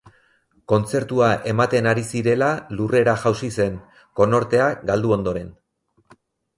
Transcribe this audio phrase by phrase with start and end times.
[0.71, 3.79] Kontzertua ematen ari zirela lurrera jausi zen,
[4.23, 5.57] konortea galdu ondoren.